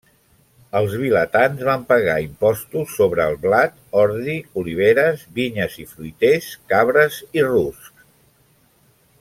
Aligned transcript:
Els 0.77 0.93
vilatans 1.01 1.59
van 1.67 1.83
pagar 1.91 2.15
impostos 2.23 2.95
sobre 3.01 3.27
blat, 3.45 3.77
ordi, 4.07 4.39
oliveres, 4.63 5.27
vinyes 5.39 5.79
i 5.85 5.89
fruiters, 5.95 6.51
cabres 6.75 7.21
i 7.43 7.49
ruscs. 7.53 7.95